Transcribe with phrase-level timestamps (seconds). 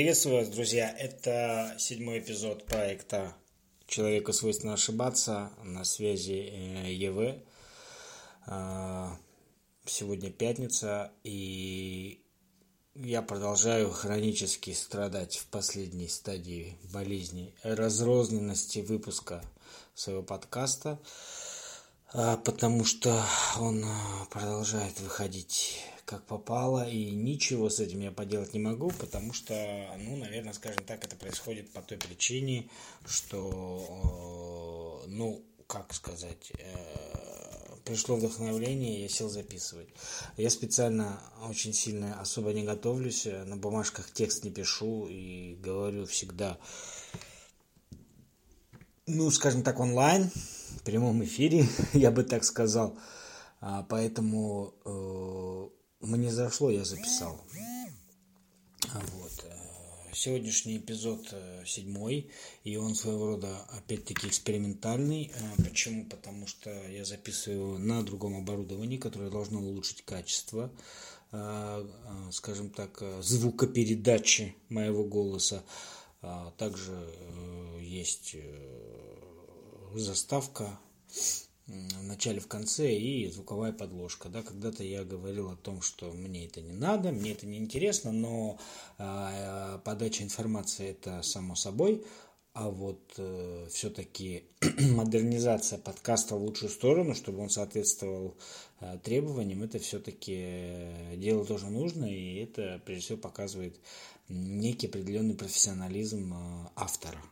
[0.00, 0.90] Приветствую вас, друзья.
[0.98, 3.36] Это седьмой эпизод проекта
[3.86, 7.36] «Человеку свойственно ошибаться» на связи э, ЕВ.
[8.46, 9.18] А,
[9.84, 12.24] сегодня пятница, и
[12.94, 19.44] я продолжаю хронически страдать в последней стадии болезни разрозненности выпуска
[19.94, 20.98] своего подкаста,
[22.14, 23.22] а, потому что
[23.58, 29.32] он а, продолжает выходить как попало, и ничего с этим я поделать не могу, потому
[29.32, 29.54] что,
[30.00, 32.68] ну, наверное, скажем так, это происходит по той причине,
[33.06, 39.88] что, э, ну, как сказать, э, пришло вдохновление, я сел записывать.
[40.36, 46.58] Я специально очень сильно особо не готовлюсь, на бумажках текст не пишу и говорю всегда,
[49.06, 50.28] ну, скажем так, онлайн,
[50.80, 52.98] в прямом эфире, я бы так сказал.
[53.60, 57.40] А, поэтому э, мне зашло, я записал.
[58.92, 59.44] Вот.
[59.44, 62.30] Э, сегодняшний эпизод э, седьмой,
[62.64, 65.30] и он своего рода опять-таки экспериментальный.
[65.34, 66.06] Э, почему?
[66.06, 70.72] Потому что я записываю на другом оборудовании, которое должно улучшить качество,
[72.32, 75.62] скажем так, звукопередачи моего голоса.
[76.56, 76.98] Также
[77.80, 78.34] есть
[79.94, 80.76] заставка
[81.70, 84.28] в начале, в конце и звуковая подложка.
[84.28, 88.12] Да, когда-то я говорил о том, что мне это не надо, мне это не интересно,
[88.12, 88.58] но
[88.98, 92.04] э, подача информации это само собой,
[92.52, 94.44] а вот э, все-таки
[94.80, 98.36] модернизация подкаста в лучшую сторону, чтобы он соответствовал
[98.80, 103.78] э, требованиям, это все-таки э, дело тоже нужно, и это прежде всего показывает
[104.28, 107.22] некий определенный профессионализм э, автора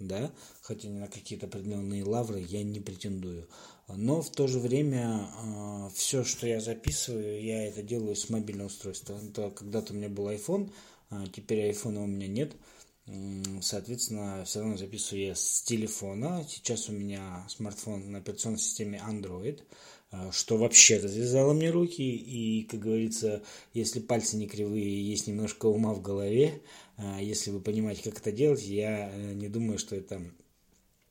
[0.00, 3.46] да, хотя на какие-то определенные лавры я не претендую.
[3.88, 8.68] Но в то же время э, все, что я записываю, я это делаю с мобильного
[8.68, 9.20] устройства.
[9.54, 10.70] Когда-то у меня был iPhone,
[11.10, 12.52] а теперь айфона у меня нет.
[13.60, 16.44] Соответственно, все равно записываю я с телефона.
[16.48, 19.62] Сейчас у меня смартфон на операционной системе Android,
[20.12, 22.02] а, что вообще развязало мне руки.
[22.02, 23.42] И, как говорится,
[23.74, 26.89] если пальцы не кривые, есть немножко ума в голове, а,
[27.20, 30.22] если вы понимаете, как это делать, я э, не думаю, что это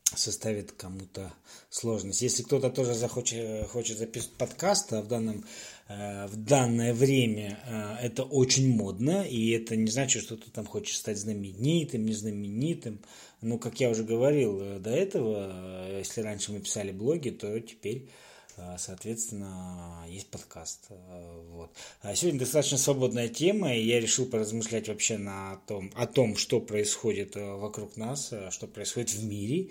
[0.04, 1.32] составит кому-то
[1.70, 2.22] сложность.
[2.22, 5.46] Если кто-то тоже захочет хочет записывать подкаст, а в, данном,
[5.88, 10.66] э, в данное время э, это очень модно, и это не значит, что ты там
[10.66, 13.02] хочешь стать знаменитым, незнаменитым.
[13.42, 18.10] Но, как я уже говорил до этого, если раньше мы писали блоги, то теперь
[18.78, 20.88] соответственно, есть подкаст.
[20.90, 21.72] Э, вот.
[22.02, 26.59] А сегодня достаточно свободная тема, и я решил поразмышлять вообще на том, о том, что
[26.59, 29.69] происходит э, вокруг нас, что происходит в мире.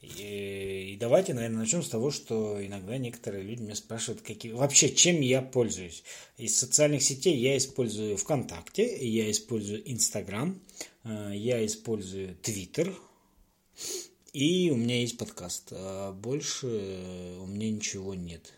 [0.00, 4.88] И, и давайте, наверное, начнем с того, что иногда некоторые люди меня спрашивают, какие, вообще,
[4.94, 6.02] чем я пользуюсь.
[6.38, 10.58] Из социальных сетей я использую ВКонтакте, я использую Инстаграм,
[11.04, 12.94] я использую Твиттер,
[14.32, 15.68] и у меня есть подкаст.
[15.72, 16.66] А больше
[17.40, 18.52] у меня ничего нет.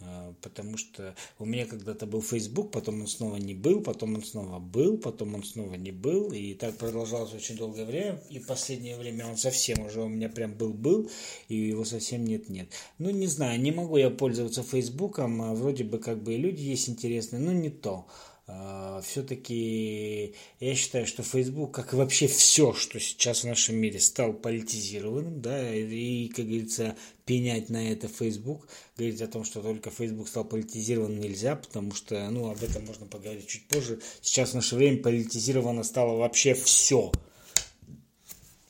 [0.00, 4.22] А, потому что у меня когда-то был Facebook, потом он снова не был, потом он
[4.22, 6.32] снова был, потом он снова не был.
[6.32, 8.22] И так продолжалось очень долгое время.
[8.28, 11.10] И последнее время он совсем уже у меня прям был-был,
[11.48, 12.68] и его совсем нет-нет.
[12.98, 15.40] Ну, не знаю, не могу я пользоваться Фейсбуком.
[15.42, 18.06] А вроде бы как бы и люди есть интересные, но не то.
[18.48, 23.98] А, все-таки я считаю, что Facebook, как и вообще все, что сейчас в нашем мире,
[23.98, 29.90] стал политизированным, да, и, как говорится, пенять на это Facebook, говорить о том, что только
[29.90, 34.00] Facebook стал политизированным нельзя, потому что, ну, об этом можно поговорить чуть позже.
[34.22, 37.10] Сейчас в наше время политизировано стало вообще все.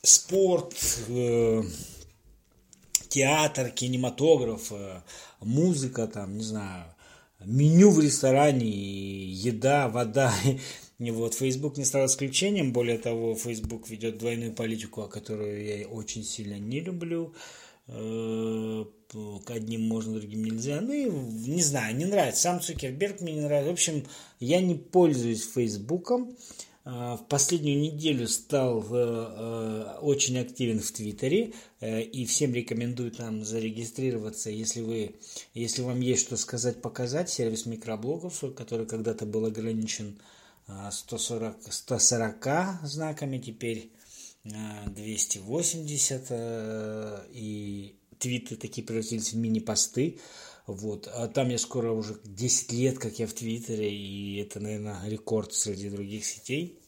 [0.00, 0.74] Спорт,
[1.08, 1.62] э,
[3.08, 5.02] театр, кинематограф, э,
[5.40, 6.95] музыка, там, не знаю,
[7.46, 10.34] меню в ресторане, еда, вода.
[10.98, 12.72] И вот Facebook не стал исключением.
[12.72, 17.34] Более того, Facebook ведет двойную политику, о которой я очень сильно не люблю.
[17.88, 18.84] Э,
[19.44, 20.80] к одним можно, другим нельзя.
[20.80, 21.04] Ну и
[21.48, 22.42] не знаю, не нравится.
[22.42, 23.70] Сам Цукерберг мне не нравится.
[23.70, 24.04] В общем,
[24.40, 26.36] я не пользуюсь Фейсбуком.
[26.88, 33.10] А, в последнюю неделю стал э, э, очень активен в Твиттере э, и всем рекомендую
[33.10, 35.16] там зарегистрироваться, если вы,
[35.52, 37.28] если вам есть что сказать, показать.
[37.28, 40.20] Сервис микроблогов, который когда-то был ограничен
[40.68, 42.46] 140, 140
[42.84, 43.90] знаками, теперь
[44.44, 46.26] 280
[47.32, 50.20] и твиты такие превратились в мини-посты.
[50.66, 51.08] Вот.
[51.12, 55.52] А там я скоро уже 10 лет, как я в Твиттере, и это, наверное, рекорд
[55.52, 56.80] среди других сетей.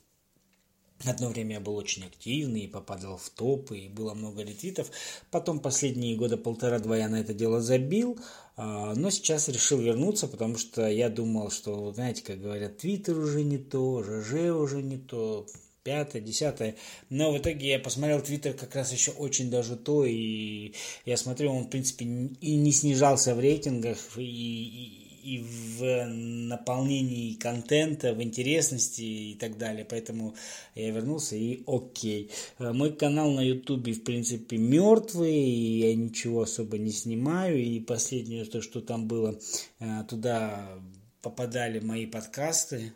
[1.05, 4.91] Одно время я был очень активный, и попадал в топы, и было много ретвитов.
[5.31, 8.19] Потом последние года полтора-два я на это дело забил,
[8.57, 13.45] а, но сейчас решил вернуться, потому что я думал, что, знаете, как говорят, твиттер уже
[13.45, 15.47] не то, ЖЖ уже не то,
[15.89, 16.75] пятое, десятое.
[17.09, 20.75] Но в итоге я посмотрел Твиттер как раз еще очень даже то, и
[21.07, 27.33] я смотрю, он, в принципе, и не снижался в рейтингах, и, и, и в наполнении
[27.37, 29.87] контента, в интересности и так далее.
[29.89, 30.35] Поэтому
[30.75, 32.31] я вернулся и окей.
[32.59, 37.57] Э, мой канал на ютубе, в принципе, мертвый, и я ничего особо не снимаю.
[37.57, 39.39] И последнее, то, что там было,
[39.81, 40.69] э, туда
[41.23, 42.93] попадали мои подкасты,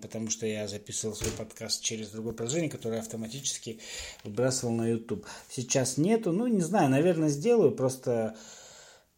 [0.00, 3.80] потому что я записывал свой подкаст через другое приложение, которое автоматически
[4.24, 5.26] выбрасывал на YouTube.
[5.50, 8.36] Сейчас нету, ну не знаю, наверное сделаю, просто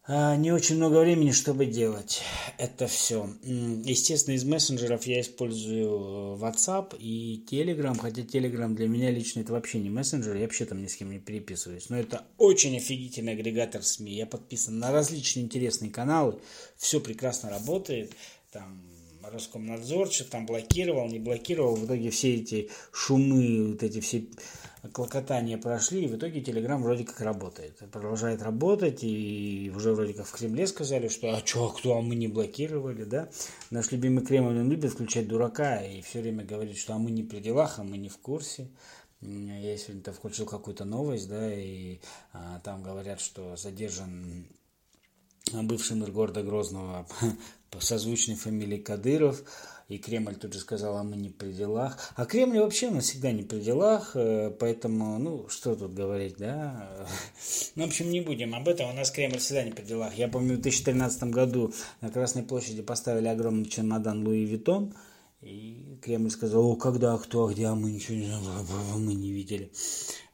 [0.05, 2.23] а, не очень много времени, чтобы делать
[2.59, 3.29] это все.
[3.45, 9.53] Естественно, из мессенджеров я использую э, WhatsApp и Telegram, хотя Telegram для меня лично это
[9.53, 11.89] вообще не мессенджер, я вообще там ни с кем не переписываюсь.
[11.89, 14.13] Но это очень офигительный агрегатор СМИ.
[14.13, 16.41] Я подписан на различные интересные каналы,
[16.77, 18.13] все прекрасно работает.
[18.51, 18.92] Там
[19.33, 21.75] Роскомнадзор что-то там блокировал, не блокировал.
[21.75, 24.27] В итоге все эти шумы, вот эти все
[24.93, 27.79] клокотания прошли, и в итоге Телеграм вроде как работает.
[27.91, 32.15] Продолжает работать, и уже вроде как в Кремле сказали, что а что, кто, а мы
[32.15, 33.29] не блокировали, да.
[33.71, 37.23] Наш любимый Кремль, он любит включать дурака и все время говорит, что а мы не
[37.23, 38.69] при делах, а мы не в курсе.
[39.21, 42.01] Я сегодня-то включил какую-то новость, да, и
[42.33, 44.49] а, там говорят, что задержан
[45.53, 47.07] бывший мэр города Грозного
[47.71, 49.43] по созвучной фамилии Кадыров,
[49.89, 51.99] и Кремль тут же сказал, а мы не при делах.
[52.17, 56.37] А Кремль вообще у нас всегда не при делах, э, поэтому, ну, что тут говорить,
[56.39, 57.07] да?
[57.75, 60.15] Ну, в общем, не будем об этом, у нас Кремль всегда не при делах.
[60.15, 64.95] Я помню, в 2013 году на Красной площади поставили огромный чемодан Louis Vuitton,
[65.43, 69.73] и Кремль сказал, о, когда, кто, где, а мы ничего не мы не видели.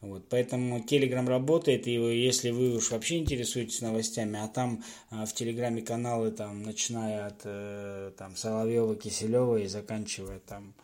[0.00, 5.32] Вот, поэтому Телеграм работает, и если вы уж вообще интересуетесь новостями, а там а, в
[5.32, 10.74] Телеграме каналы, там, начиная от э, там, Соловьева, Киселева и заканчивая там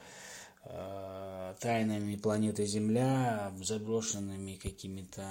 [0.65, 5.23] э, тайнами планеты Земля, заброшенными какими-то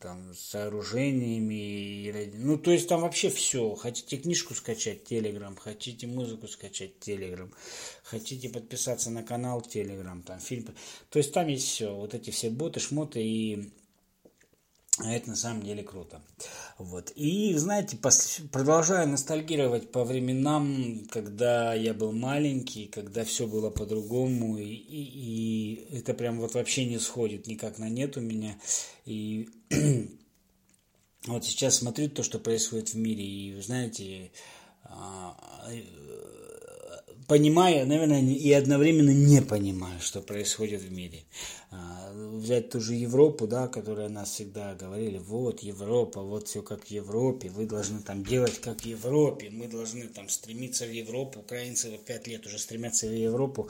[0.00, 3.74] там сооружениями, ну то есть там вообще все.
[3.74, 7.52] Хотите книжку скачать, Телеграм, хотите музыку скачать, Телеграм,
[8.02, 10.74] хотите подписаться на канал, Телеграм, там фильм,
[11.10, 13.70] то есть там есть все, вот эти все боты, шмоты и
[15.04, 16.20] это на самом деле круто.
[16.78, 17.10] Вот.
[17.14, 17.98] И, знаете,
[18.50, 25.98] продолжаю ностальгировать по временам, когда я был маленький, когда все было по-другому, и, и, и
[25.98, 28.58] это прям вот вообще не сходит никак на нет у меня.
[29.04, 29.48] И
[31.26, 34.32] вот сейчас смотрю то, что происходит в мире, и, знаете,
[37.28, 41.24] а, понимаю, наверное, и одновременно не понимаю, что происходит в мире.
[41.70, 46.84] А, взять ту же Европу, да, которая нас всегда говорили, вот Европа, вот все как
[46.84, 51.40] в Европе, вы должны там делать как в Европе, мы должны там стремиться в Европу,
[51.40, 53.68] украинцы вот пять лет уже стремятся в Европу,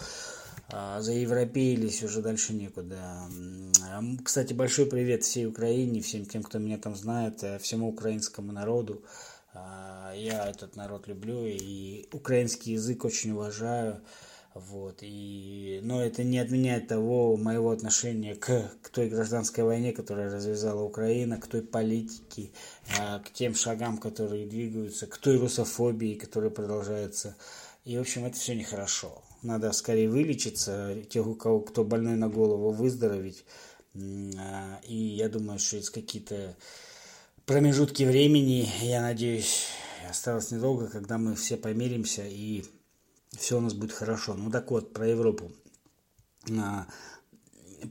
[0.70, 3.28] а, заевропеились, уже дальше некуда.
[4.24, 9.02] Кстати, большой привет всей Украине, всем тем, кто меня там знает, э, всему украинскому народу.
[10.18, 14.02] Я этот народ люблю и украинский язык очень уважаю.
[14.54, 20.32] Вот, и, но это не отменяет того моего отношения к, к той гражданской войне, которая
[20.32, 22.50] развязала Украина, к той политике,
[22.98, 27.36] а, к тем шагам, которые двигаются, к той русофобии, которая продолжается.
[27.84, 29.22] И, в общем, это все нехорошо.
[29.42, 33.44] Надо скорее вылечиться, тех, у кого кто больной на голову, выздороветь.
[33.94, 36.56] А, и я думаю, что есть какие-то
[37.46, 39.68] промежутки времени, я надеюсь,
[40.08, 42.64] осталось недолго, когда мы все помиримся и
[43.36, 44.34] все у нас будет хорошо.
[44.34, 45.52] Ну так вот, про Европу.
[46.50, 46.86] А,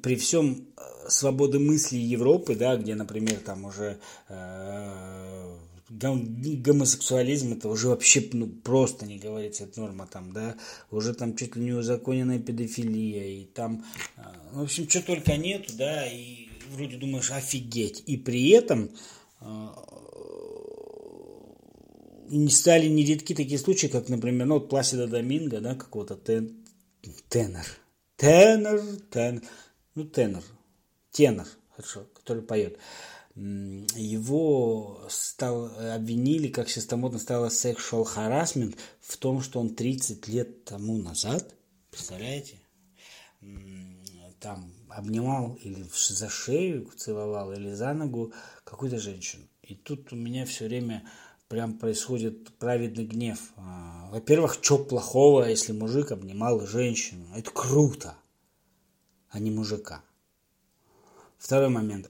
[0.01, 5.57] при всем э, свободы мысли Европы, да, где, например, там уже э,
[5.89, 10.57] гомосексуализм это уже вообще ну, просто не говорится, это норма там, да,
[10.91, 13.85] уже там чуть ли не узаконенная педофилия, и там,
[14.17, 14.21] э,
[14.53, 18.89] в общем, что только нету, да, и вроде думаешь, офигеть, и при этом
[19.39, 19.73] а,
[22.29, 26.65] не стали нередки такие случаи, как, например, ну, вот Пласида Доминго, да, какого-то тен,
[27.29, 27.65] тенор,
[28.15, 29.43] тенор, тенор,
[29.95, 30.43] ну, тенор,
[31.11, 32.77] тенор, хорошо, который поет.
[33.35, 40.27] Его стал, обвинили, как сейчас там модно стало, sexual harassment в том, что он 30
[40.27, 41.53] лет тому назад,
[41.91, 42.59] представляете,
[44.39, 49.43] там обнимал или за шею целовал, или за ногу какую-то женщину.
[49.61, 51.03] И тут у меня все время
[51.47, 53.39] прям происходит праведный гнев.
[53.55, 57.25] А, во-первых, что плохого, если мужик обнимал женщину?
[57.35, 58.15] Это круто,
[59.29, 60.03] а не мужика.
[61.37, 62.09] Второй момент.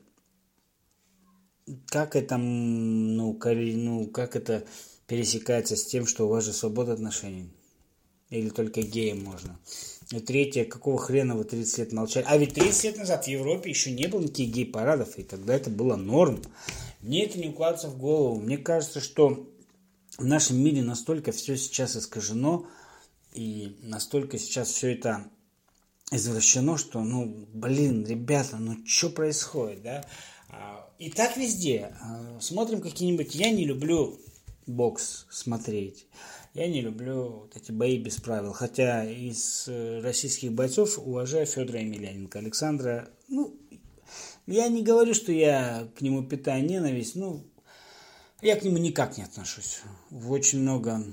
[1.88, 4.66] Как это, ну, ну, как это
[5.06, 7.52] пересекается с тем, что у вас же свобода отношений?
[8.30, 9.60] Или только геям можно?
[10.12, 12.26] И третье, какого хрена вы 30 лет молчали?
[12.28, 15.70] А ведь 30 лет назад в Европе еще не было никаких гей-парадов, и тогда это
[15.70, 16.42] было норм.
[17.02, 18.40] Мне это не укладывается в голову.
[18.40, 19.50] Мне кажется, что
[20.18, 22.68] в нашем мире настолько все сейчас искажено,
[23.34, 25.30] и настолько сейчас все это
[26.12, 30.06] извращено, что, ну, блин, ребята, ну что происходит, да?
[30.50, 31.96] А, и так везде.
[32.02, 33.36] А, смотрим какие-нибудь...
[33.36, 34.20] Я не люблю
[34.66, 36.08] бокс смотреть.
[36.54, 38.54] Я не люблю вот эти бои без правил.
[38.54, 42.40] Хотя из э, российских бойцов уважаю Федора Емельяненко.
[42.40, 43.56] Александра, ну,
[44.48, 47.44] я не говорю, что я к нему питаю ненависть, ну,
[48.42, 49.82] я к нему никак не отношусь.
[50.12, 51.04] Очень много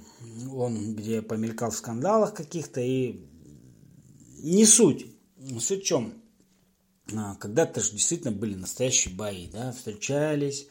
[0.52, 3.20] он где помелькал в скандалах каких-то, и
[4.38, 5.06] не суть.
[5.58, 6.14] Суть в чем?
[7.14, 10.68] А, когда-то же действительно были настоящие бои, да, встречались,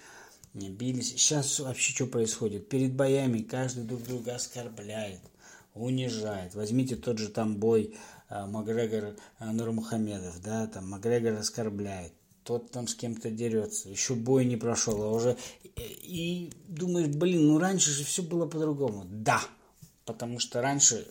[0.53, 1.10] бились.
[1.10, 2.70] Сейчас вообще что происходит?
[2.70, 5.22] Перед боями каждый друг друга оскорбляет,
[5.74, 6.55] унижает.
[6.55, 7.96] Возьмите тот же там бой
[8.29, 12.13] а, Макгрегор а, Нурмухамедов, да, там Макгрегор оскорбляет,
[12.44, 15.38] тот там с кем-то дерется, еще бой не прошел, а уже...
[15.76, 19.06] И думаешь, блин, ну раньше же все было по-другому.
[19.10, 19.42] Да,
[20.06, 21.08] потому что раньше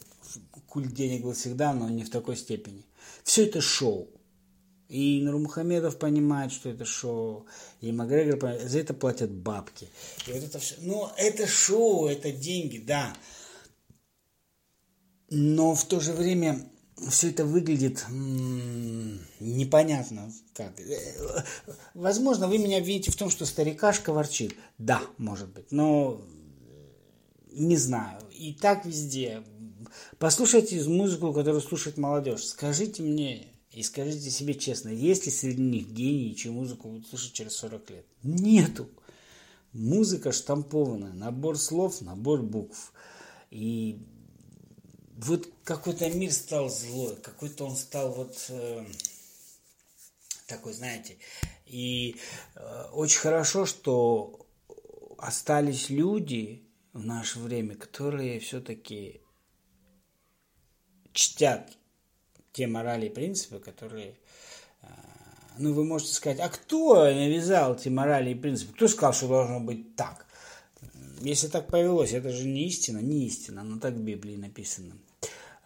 [0.69, 2.85] культ денег был всегда, но не в такой степени.
[3.25, 4.09] Все это шоу.
[4.89, 7.47] И Нурмухамедов понимает, что это шоу.
[7.81, 9.89] И Макгрегор понимает, за это платят бабки.
[10.27, 10.75] И вот это все.
[10.81, 13.17] Но это шоу, это деньги, да.
[15.31, 16.71] Но в то же время
[17.11, 18.04] все это выглядит
[19.40, 20.73] непонятно как.
[21.94, 24.54] Возможно, вы меня видите в том, что старикашка ворчит.
[24.78, 26.21] Да, может быть, но
[27.52, 28.21] не знаю.
[28.30, 29.42] И так везде.
[30.18, 32.44] Послушайте музыку, которую слушает молодежь.
[32.44, 37.32] Скажите мне, и скажите себе честно, есть ли среди них гении, чью музыку будут слушать
[37.32, 38.06] через 40 лет?
[38.23, 38.88] Нету.
[39.73, 42.92] Музыка штампованная, набор слов, набор букв.
[43.50, 43.99] И
[45.23, 48.85] вот какой-то мир стал злой, какой-то он стал вот э,
[50.49, 51.17] такой, знаете.
[51.67, 52.17] И
[52.57, 54.47] э, очень хорошо, что
[55.19, 59.21] остались люди в наше время, которые все-таки
[61.12, 61.71] чтят
[62.52, 64.19] те морали и принципы, которые...
[64.83, 64.88] А,
[65.59, 68.75] ну, вы можете сказать, а кто навязал эти морали и принципы?
[68.75, 70.26] Кто сказал, что должно быть так?
[71.21, 74.97] Если так повелось, это же не истина, не истина, но так в Библии написано.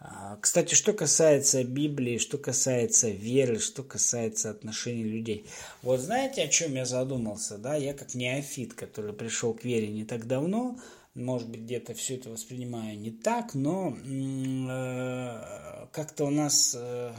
[0.09, 5.45] А, кстати, что касается Библии, что касается веры, что касается отношений людей.
[5.81, 7.57] Вот знаете, о чем я задумался?
[7.57, 7.75] Да?
[7.75, 10.79] Я как неофит, который пришел к вере не так давно,
[11.13, 17.11] может быть, где-то все это воспринимаю не так, но э, как-то у нас э,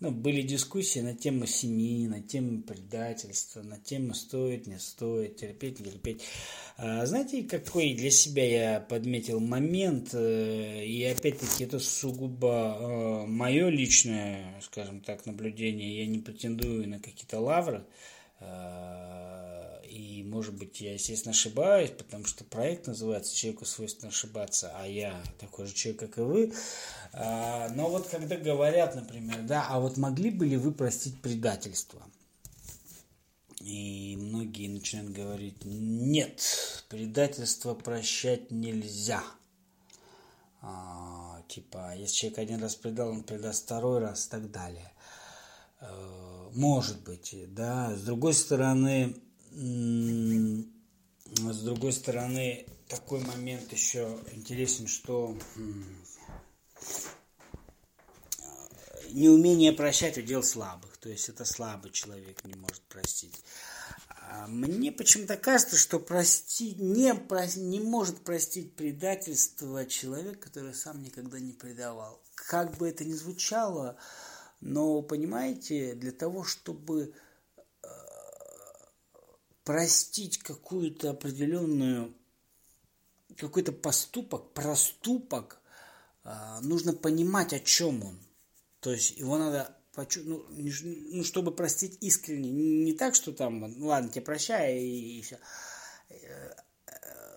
[0.00, 5.78] ну, были дискуссии на тему семьи, на тему предательства, на тему стоит, не стоит, терпеть,
[5.78, 6.22] не терпеть.
[6.78, 13.68] А, знаете, какой для себя я подметил момент, э, и опять-таки это сугубо э, мое
[13.68, 17.84] личное, скажем так, наблюдение, я не претендую на какие-то лавры,
[18.40, 19.59] э,
[20.00, 25.22] и, может быть, я, естественно, ошибаюсь, потому что проект называется «Человеку свойственно ошибаться», а я
[25.38, 26.54] такой же человек, как и вы.
[27.12, 32.02] А, но вот когда говорят, например, да, а вот могли бы ли вы простить предательство?
[33.60, 36.40] И многие начинают говорить, нет,
[36.88, 39.22] предательство прощать нельзя.
[40.62, 44.90] А, типа, если человек один раз предал, он предаст второй раз и так далее.
[45.80, 47.94] А, может быть, да.
[47.94, 49.14] С другой стороны,
[51.52, 55.36] с другой стороны, такой момент еще интересен, что
[59.10, 60.96] неумение прощать удел слабых.
[60.98, 63.42] То есть это слабый человек не может простить.
[64.20, 67.12] А мне почему-то кажется, что простить, не,
[67.58, 72.22] не может простить предательство человек, который сам никогда не предавал.
[72.34, 73.96] Как бы это ни звучало,
[74.60, 77.12] но понимаете, для того, чтобы
[79.64, 82.14] простить какую-то определенную,
[83.36, 85.60] какой-то поступок, проступок,
[86.24, 88.18] а, нужно понимать, о чем он.
[88.80, 94.10] То есть его надо ну, ну, чтобы простить искренне, не так, что там, ну ладно,
[94.10, 95.38] тебе прощай и, и все.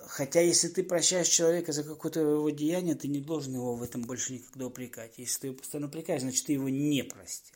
[0.08, 4.04] Хотя, если ты прощаешь человека за какое-то его деяние, ты не должен его в этом
[4.04, 5.18] больше никогда упрекать.
[5.18, 7.56] Если ты его постоянно упрекаешь, значит, ты его не простил.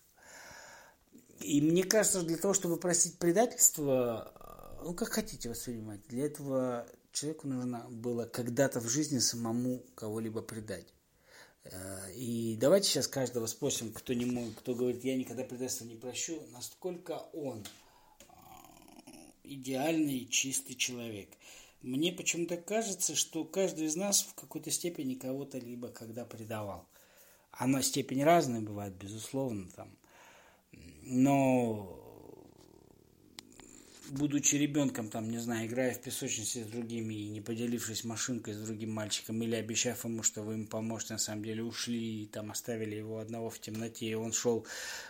[1.40, 4.34] И мне кажется, для того, чтобы простить предательство,
[4.88, 6.00] ну, как хотите воспринимать.
[6.08, 10.88] Для этого человеку нужно было когда-то в жизни самому кого-либо предать.
[11.66, 15.96] Э, и давайте сейчас каждого спросим, кто, не мог, кто говорит, я никогда предательства не
[15.96, 17.66] прощу, насколько он
[18.20, 18.34] э,
[19.44, 21.32] идеальный, чистый человек.
[21.82, 26.88] Мне почему-то кажется, что каждый из нас в какой-то степени кого-то либо когда предавал.
[27.52, 29.98] Она степень разная бывает, безусловно, там.
[31.02, 31.97] Но
[34.12, 38.58] будучи ребенком, там, не знаю, играя в песочнице с другими и не поделившись машинкой с
[38.58, 42.52] другим мальчиком, или обещав ему, что вы ему поможете, на самом деле ушли и там
[42.52, 44.66] оставили его одного в темноте, и он шел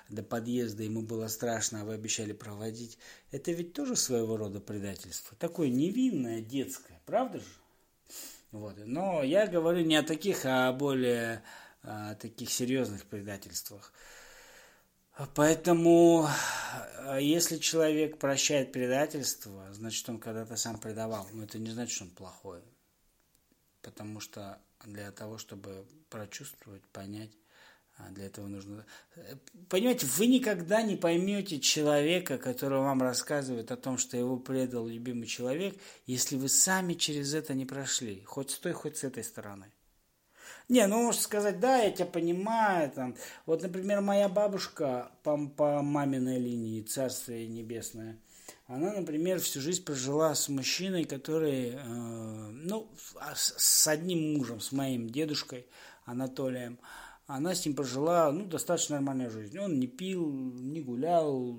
[0.10, 2.98] до подъезда, ему было страшно, а вы обещали проводить,
[3.32, 5.38] это ведь тоже своего рода предательство.
[5.38, 7.46] Такое невинное, детское, правда же?
[8.52, 8.76] Вот.
[8.86, 11.44] Но я говорю не о таких, а о более
[11.84, 13.94] о таких серьезных предательствах.
[15.34, 16.30] Поэтому,
[17.00, 21.28] э, если человек прощает предательство, значит, он когда-то сам предавал.
[21.34, 22.62] Но это не значит, что он плохой.
[23.82, 27.32] Потому что для того, чтобы прочувствовать, понять,
[27.98, 28.86] а для этого нужно...
[29.16, 29.36] Э,
[29.70, 35.26] понимаете, вы никогда не поймете человека, который вам рассказывает о том, что его предал любимый
[35.26, 39.72] человек, если вы сами через это не прошли, хоть с той, хоть с этой стороны.
[40.70, 42.92] Не, ну, можно сказать, да, я тебя понимаю.
[42.92, 43.16] Там.
[43.46, 48.20] Вот, например, моя бабушка по, по маминой линии, Царствие Небесное,
[48.66, 54.60] она, например, всю жизнь прожила с мужчиной, который, э, ну, а с, с одним мужем,
[54.60, 55.68] с моим дедушкой
[56.04, 56.80] Анатолием.
[57.28, 59.58] Она с ним прожила, ну, достаточно нормальную жизнь.
[59.58, 61.58] Он не пил, не гулял.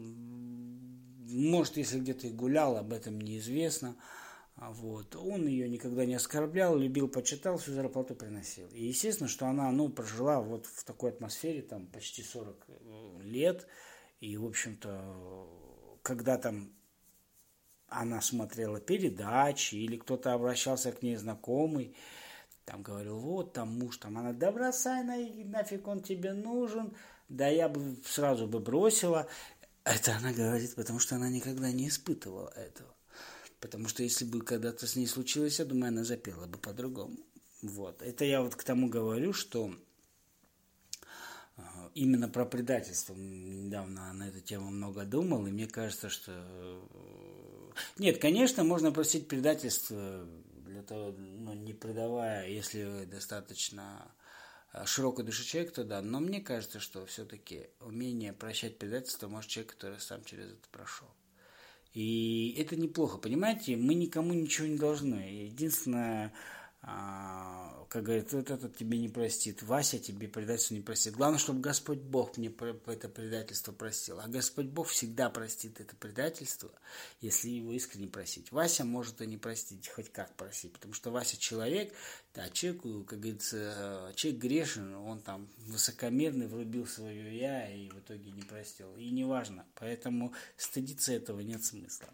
[1.31, 3.91] Может, если где-то и гулял, об этом неизвестно.
[3.91, 4.03] А
[4.61, 5.15] вот.
[5.15, 8.69] Он ее никогда не оскорблял, любил, почитал, всю зарплату приносил.
[8.69, 13.67] И естественно, что она ну, прожила вот в такой атмосфере там почти 40 э, лет.
[14.21, 16.73] И, в общем-то, когда там
[17.87, 21.95] она смотрела передачи или кто-то обращался к ней знакомый,
[22.65, 25.17] там говорил, вот там муж, там она, да бросай на,
[25.49, 26.95] нафиг он тебе нужен,
[27.29, 29.27] да я бы сразу бы бросила.
[29.85, 32.98] Это она говорит, потому что она никогда не испытывала этого.
[33.61, 37.17] Потому что если бы когда-то с ней случилось, я думаю, она запела бы по-другому.
[37.63, 38.03] Вот.
[38.03, 39.75] Это я вот к тому говорю, что
[41.57, 43.15] а, именно про предательство.
[43.15, 46.33] Недавно на эту тему много думал, и мне кажется, что...
[46.35, 50.25] Э, нет, конечно, можно просить предательство
[50.67, 54.13] для того, ну, не предавая, если достаточно
[54.71, 56.01] а, широкой души человек, то да.
[56.01, 61.09] Но мне кажется, что все-таки умение прощать предательство может человек, который сам через это прошел.
[61.99, 63.77] И это неплохо, понимаете?
[63.77, 65.47] Мы никому ничего не должны.
[65.47, 66.33] Единственное,
[67.89, 71.15] как говорит, вот этот тебе не простит, Вася тебе предательство не простит.
[71.15, 72.53] Главное, чтобы Господь Бог мне
[72.87, 74.21] это предательство простил.
[74.21, 76.71] А Господь Бог всегда простит это предательство,
[77.21, 78.53] если его искренне просить.
[78.53, 81.95] Вася может и не простить, хоть как просить, потому что Вася человек,
[82.35, 88.31] да, человек, как говорится, человек грешен, он там высокомерный, врубил свое я и в итоге
[88.33, 88.95] не простил.
[88.97, 92.09] И неважно, поэтому стыдиться этого нет смысла.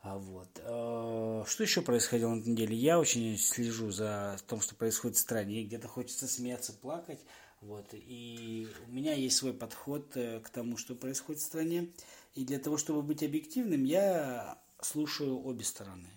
[0.00, 0.48] А вот.
[0.62, 2.76] Э, что еще происходило на этой неделе?
[2.76, 5.64] Я очень слежу за тем, что происходит в стране.
[5.64, 7.20] Где-то хочется смеяться, плакать.
[7.60, 7.86] Вот.
[7.92, 11.88] И у меня есть свой подход э, к тому, что происходит в стране.
[12.34, 16.08] И для того, чтобы быть объективным, я слушаю обе стороны.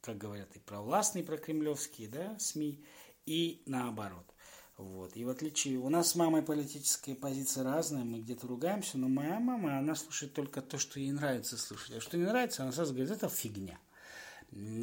[0.00, 2.82] Как говорят и про властные, и про кремлевские да, СМИ,
[3.26, 4.24] и наоборот.
[4.76, 5.16] Вот.
[5.16, 5.78] И в отличие...
[5.78, 10.32] У нас с мамой политическая позиция разная, мы где-то ругаемся, но моя мама, она слушает
[10.32, 11.96] только то, что ей нравится слушать.
[11.96, 13.78] А что не нравится, она сразу говорит, это фигня.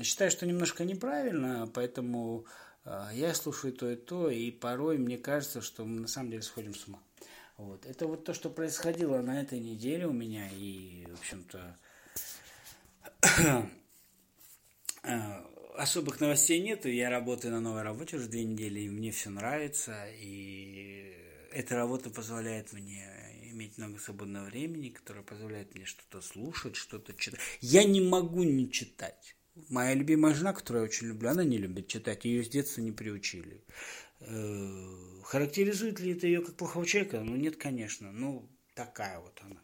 [0.04, 2.46] Считаю, что немножко неправильно, поэтому
[2.86, 6.42] э, я слушаю то и то, и порой мне кажется, что мы на самом деле
[6.42, 7.00] сходим с ума.
[7.58, 7.86] Вот.
[7.86, 11.78] Это вот то, что происходило на этой неделе у меня, и, в общем-то,
[13.44, 13.64] э,
[15.80, 16.86] особых новостей нет.
[16.86, 20.08] Я работаю на новой работе уже две недели, и мне все нравится.
[20.20, 21.14] И
[21.52, 23.08] эта работа позволяет мне
[23.52, 27.40] иметь много свободного времени, которое позволяет мне что-то слушать, что-то читать.
[27.62, 29.36] Я не могу не читать.
[29.70, 32.26] Моя любимая жена, которую я очень люблю, она не любит читать.
[32.26, 33.64] Ее с детства не приучили.
[34.22, 37.22] Э, характеризует ли это ее как плохого человека?
[37.22, 38.12] Ну, нет, конечно.
[38.12, 39.60] Ну, такая вот она.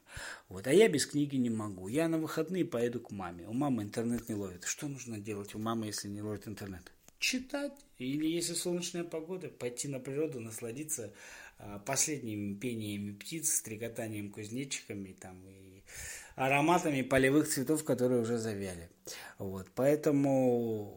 [0.49, 0.67] Вот.
[0.67, 1.87] А я без книги не могу.
[1.87, 3.47] Я на выходные поеду к маме.
[3.47, 4.65] У мамы интернет не ловит.
[4.65, 6.91] Что нужно делать у мамы, если не ловит интернет?
[7.17, 7.71] Читать.
[7.97, 11.13] Или если солнечная погода, пойти на природу, насладиться
[11.59, 15.81] а, последними пениями птиц, стрекотанием кузнечиками там, и
[16.35, 18.89] ароматами полевых цветов, которые уже завяли.
[19.37, 19.67] Вот.
[19.75, 20.93] Поэтому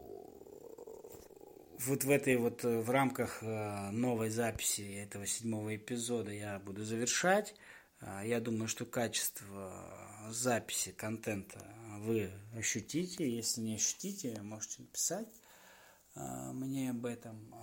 [1.79, 7.55] вот в этой вот в рамках а, новой записи этого седьмого эпизода я буду завершать.
[8.01, 9.73] А, я думаю, что качество
[10.29, 11.65] записи контента
[11.99, 13.29] вы ощутите.
[13.29, 15.27] Если не ощутите, можете написать
[16.15, 17.53] мне об этом.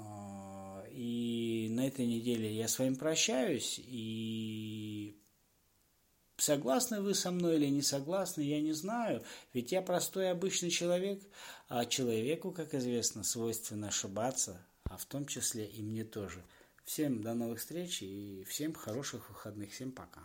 [0.90, 3.81] И на этой неделе я с вами прощаюсь.
[3.83, 5.20] И
[6.37, 9.22] согласны вы со мной или не согласны, я не знаю.
[9.53, 11.22] Ведь я простой обычный человек,
[11.68, 16.42] а человеку, как известно, свойственно ошибаться, а в том числе и мне тоже.
[16.87, 19.72] Всем до новых встреч и всем хороших выходных.
[19.72, 20.22] Всем пока.